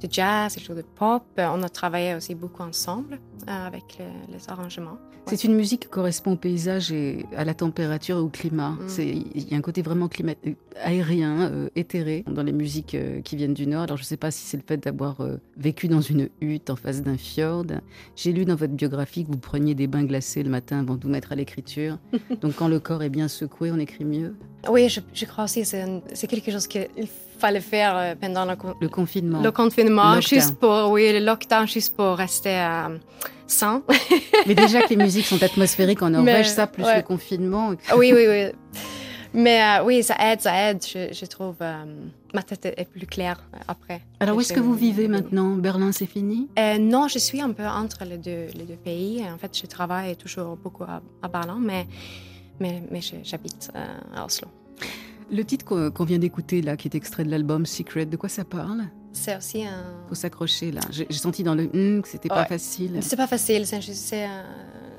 [0.00, 1.22] du jazz, ils jouent du pop.
[1.38, 3.14] Euh, On a travaillé aussi beaucoup ensemble
[3.48, 4.98] euh, avec le- les arrangements.
[5.28, 8.70] C'est une musique qui correspond au paysage et à la température et au climat.
[8.70, 8.78] Mm.
[8.88, 10.52] C'est- Il y a un côté vraiment climat, euh,
[10.84, 13.82] aérien, euh, éthéré dans les musiques euh, qui viennent du Nord.
[13.82, 16.70] Alors je ne sais pas si c'est le fait d'avoir euh, vécu dans une hutte
[16.70, 17.64] en face d'un fjord.
[18.14, 21.02] J'ai lu dans votre biographie que vous preniez des bains glacés le matin avant de
[21.02, 21.98] vous mettre à l'écriture.
[22.40, 24.36] Donc quand le corps est bien secoué, on écrit mieux.
[24.70, 25.66] Oui, je, je crois aussi que
[26.14, 26.86] c'est quelque chose qu'il
[27.38, 29.40] fallait faire euh, pendant le, con- Le confinement.
[29.42, 30.22] le confinement, lockdown.
[30.22, 32.96] juste pour, oui, le lockdown, juste pour rester euh,
[33.46, 33.82] sain.
[34.46, 36.96] Mais déjà que les musiques sont atmosphériques en Norvège, Mais, ça plus ouais.
[36.96, 37.70] le confinement.
[37.96, 38.46] oui, oui, oui.
[39.34, 40.82] Mais euh, oui, ça aide, ça aide.
[40.82, 41.84] Je, je trouve euh,
[42.32, 44.00] ma tête est- plus claire après.
[44.18, 45.50] Alors où est-ce que vous vivez maintenant?
[45.56, 46.48] Berlin, c'est fini?
[46.58, 49.22] Euh, non, je suis un peu entre les deux, les deux pays.
[49.30, 51.86] En fait, je travaille toujours beaucoup à, à Berlin, mais,
[52.60, 53.70] mais, mais j'habite
[54.14, 54.48] à Oslo.
[55.30, 58.44] Le titre qu'on vient d'écouter là, qui est extrait de l'album Secret, de quoi ça
[58.44, 58.84] parle?
[59.12, 59.82] C'est aussi un...
[60.08, 60.80] Faut s'accrocher là.
[60.90, 62.98] J'ai senti dans le hum que c'était pas facile.
[63.00, 64.44] C'est pas facile, c'est un,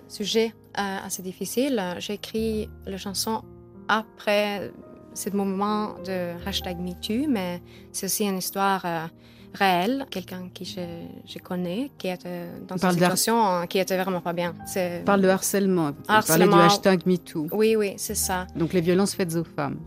[0.10, 1.82] sujet euh, assez difficile.
[2.00, 3.44] J'ai écrit la chanson
[3.88, 4.72] après
[5.14, 7.62] ce moment de hashtag MeToo, mais
[7.92, 9.06] c'est aussi une histoire euh,
[9.54, 10.06] réelle.
[10.10, 10.82] Quelqu'un qui je,
[11.26, 14.56] je connais, qui était dans On d'ar- situation, euh, qui était vraiment pas bien.
[15.06, 15.92] Parle de harcèlement.
[15.92, 16.58] Parlez du Harcèlement.
[16.62, 17.48] hashtag MeToo.
[17.52, 18.48] Oui, oui, c'est ça.
[18.56, 19.78] Donc les violences faites aux femmes.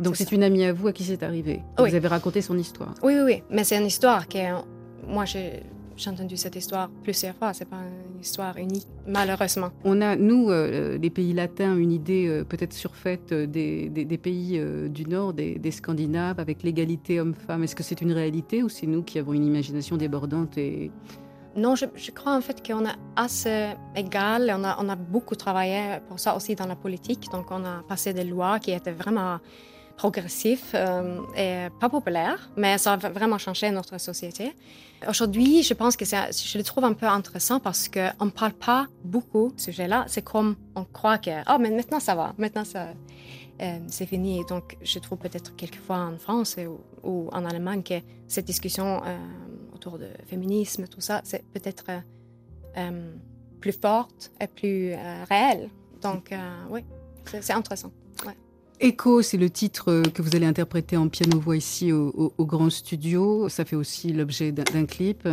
[0.00, 1.62] Donc c'est une amie à vous à qui c'est arrivé.
[1.78, 1.90] Oui.
[1.90, 2.94] Vous avez raconté son histoire.
[3.02, 3.42] Oui, oui, oui.
[3.50, 4.38] Mais c'est une histoire que
[5.06, 5.62] moi, j'ai
[5.96, 7.52] j'ai entendu cette histoire plusieurs fois.
[7.52, 7.76] C'est pas
[8.14, 9.68] une histoire unique, malheureusement.
[9.84, 14.06] On a, nous, euh, les pays latins, une idée euh, peut-être surfaite euh, des, des-
[14.06, 17.64] des pays euh, du Nord, des, des Scandinaves, avec l'égalité homme-femme.
[17.64, 20.90] Est-ce que c'est une réalité ou c'est nous qui avons une imagination débordante et
[21.54, 24.50] Non, je, je crois en fait qu'on est assez égal.
[24.58, 27.24] On a, on a beaucoup travaillé pour ça aussi dans la politique.
[27.30, 29.36] Donc, on a passé des lois qui étaient vraiment
[30.00, 34.46] progressives euh, et pas populaires, mais ça a vraiment changé notre société.
[35.06, 38.86] Aujourd'hui, je pense que je le trouve un peu intéressant parce qu'on ne parle pas
[39.04, 40.06] beaucoup de ce sujet-là.
[40.08, 44.42] C'est comme on croit que, oh, mais maintenant ça va, maintenant euh, c'est fini.
[44.48, 46.56] Donc, je trouve peut-être quelquefois en France
[47.04, 49.18] ou, en Allemagne que cette discussion euh,
[49.74, 52.00] autour de féminisme, tout ça, c'est peut-être euh,
[52.78, 53.12] euh,
[53.60, 55.68] plus forte et plus euh, réelle.
[56.00, 56.38] Donc, euh,
[56.70, 56.80] oui,
[57.42, 57.92] c'est intéressant.
[58.82, 63.50] Echo, c'est le titre euh, que vous allez interpréter en piano-voix ici au, Grand Studio.
[63.50, 65.28] Ça fait aussi l'objet d'un clip.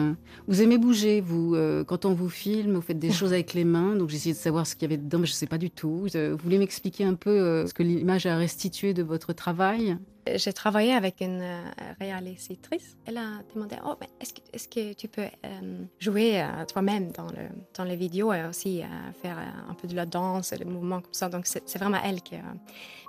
[0.50, 3.64] Vous aimez bouger, vous euh, Quand on vous filme, vous faites des choses avec les
[3.64, 3.96] mains.
[3.96, 5.58] Donc j'ai essayé de savoir ce qu'il y avait dedans, mais je ne sais pas
[5.58, 6.08] du tout.
[6.16, 9.98] Euh, Vous voulez m'expliquer un peu ce que l'image a restitué de votre travail?
[10.36, 11.62] J'ai travaillé avec une euh,
[12.00, 12.98] réalisatrice.
[13.06, 17.48] Elle a demandé Oh, mais est-ce que, tu peux euh, jouer euh, toi-même dans, le,
[17.76, 18.82] dans les vidéos et aussi
[19.22, 19.38] faire
[19.70, 22.36] un peu de la danse et des mouvements comme ça Donc, c'est vraiment elle qui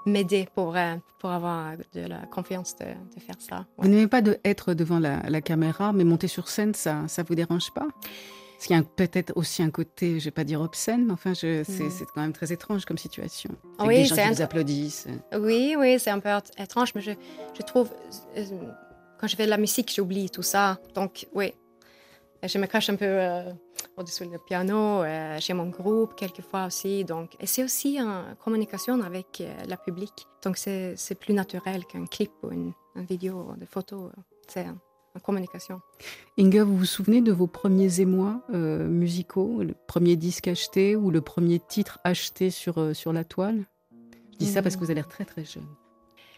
[0.06, 0.76] m'aidé pour,
[1.18, 2.86] pour avoir de la confiance de,
[3.20, 3.66] faire ça.
[3.76, 3.88] Vous Ouais.
[3.88, 7.34] n'aimez pas de être devant la, la caméra, mais monter sur scène, ça ça vous
[7.34, 7.86] dérange pas?
[8.58, 11.32] Parce qu'il y a peut-être aussi un côté, je vais pas dire obscène, mais enfin,
[11.32, 13.50] je- c'est quand même très étrange comme situation.
[13.78, 15.06] Avec Oui, des gens c'est qui un- vous applaudissent.
[15.38, 16.28] Oui, oui, c'est un peu
[16.58, 17.12] étrange, mais je,
[17.56, 17.88] je trouve,
[18.36, 18.44] euh,
[19.20, 20.78] quand je fais de la musique, j'oublie tout ça.
[20.96, 21.54] Donc, oui,
[22.42, 23.52] je me cache un peu euh,
[23.96, 27.04] au-dessus du piano, euh, chez mon groupe, quelquefois aussi.
[27.04, 30.12] Donc, et c'est aussi en communication avec euh, le public.
[30.42, 34.10] Donc, c'est c'est plus naturel qu'un clip ou une, une vidéo, des photos.
[34.48, 34.66] C'est
[35.20, 35.80] communication.
[36.38, 41.10] Inge, vous vous souvenez de vos premiers émois euh, musicaux, le premier disque acheté ou
[41.10, 43.64] le premier titre acheté sur, euh, sur la toile?
[44.32, 45.66] Je dis ça parce que vous avez l'air très très jeune.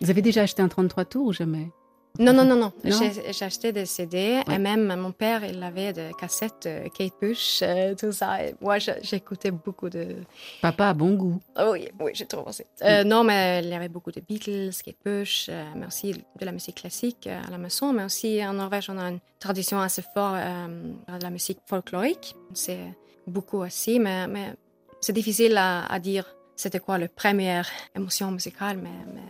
[0.01, 1.71] Vous avez déjà acheté un 33 tours ou jamais?
[2.19, 2.73] Non, non, non, non.
[2.85, 2.99] Non?
[2.99, 4.55] J'ai j'ai acheté des CD Ouais.
[4.57, 8.45] et même mon père, il avait des cassettes euh, Kate Bush, euh, tout ça.
[8.45, 10.17] Et moi, j'écoutais beaucoup de,
[10.61, 11.41] Papa a bon goût.
[11.59, 12.65] Oh oui, oui, je trouve aussi.
[12.83, 16.45] Euh, non, mais il y avait beaucoup de Beatles, Kate Bush, euh, mais aussi de
[16.45, 17.93] la musique classique euh, à la maison.
[17.93, 22.35] Mais aussi en Norvège, on a une tradition assez forte de la musique folklorique.
[22.55, 22.93] C'est
[23.27, 24.55] beaucoup aussi, mais, mais
[25.01, 26.25] c'est difficile à, à dire
[26.57, 29.23] c'était quoi la première émotion musicale, mais, mais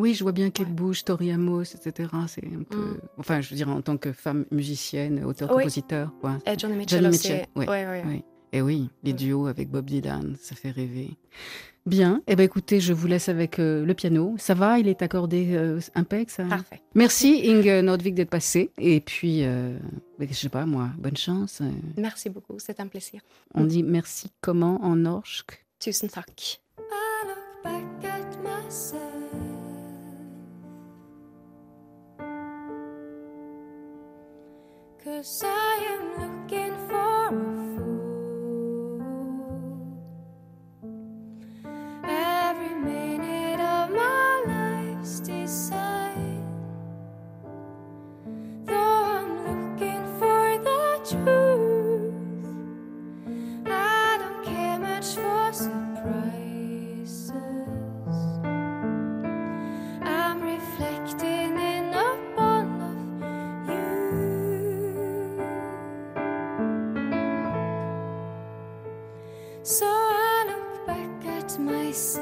[0.00, 0.10] oui.
[0.10, 0.72] Oui, je vois bien Kate Ouais.
[0.72, 2.08] Bush, Tori Amos, etc.
[2.26, 2.76] C'est un peu.
[2.78, 2.98] Mm.
[3.18, 5.24] Enfin, je veux dire, en tant que femme musicienne, Oui.
[5.24, 6.12] auteur-compositeur.
[6.20, 6.38] quoi.
[6.46, 7.28] Et Johnny Mitchell Johnny aussi.
[7.32, 7.66] Mitchell, oui.
[7.68, 7.98] oui, oui.
[8.06, 8.24] Oui.
[8.52, 11.10] Et oui, les duos avec Bob Dylan, ça fait rêver.
[11.86, 12.20] Bien.
[12.26, 14.34] Eh ben écoutez, je vous laisse avec euh, le piano.
[14.38, 14.78] Ça va?
[14.80, 16.44] Il est accordé euh, impec, ça?
[16.44, 16.82] Parfait.
[16.94, 18.70] Merci Inge Nordvik d'être passée.
[18.76, 19.78] Et puis, euh,
[20.18, 21.60] ben, je sais pas moi, bonne chance.
[21.62, 21.70] euh.
[21.96, 23.20] Merci beaucoup, c'est un plaisir.
[23.54, 26.08] On dit merci comment en norsk Tusen.
[26.08, 26.58] I
[27.26, 29.09] look back at myself.
[35.02, 36.29] Cause I am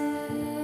[0.09, 0.58] myself.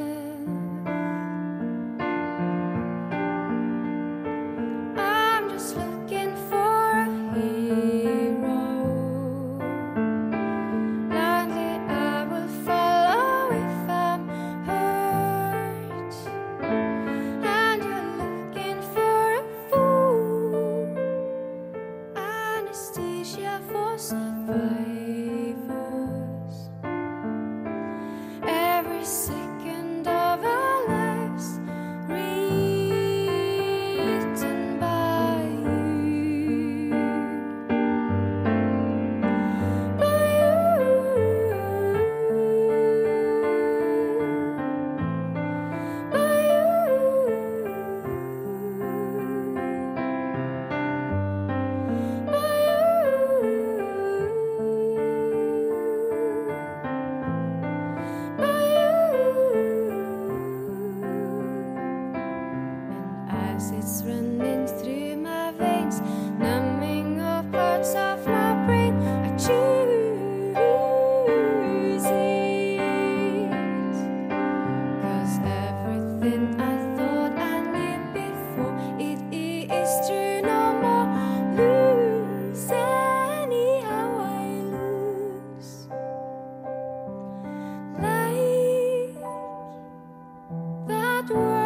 [91.31, 91.64] right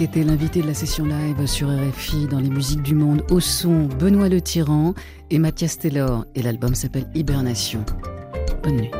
[0.00, 3.86] Était l'invité de la session live sur RFI dans les musiques du monde au son
[3.86, 4.94] Benoît Le Tyran
[5.30, 7.84] et Mathias Taylor et l'album s'appelle Hibernation.
[8.62, 8.90] Bonne nuit.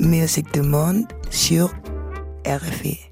[0.00, 1.74] Musique du monde sur
[2.46, 3.03] RFI.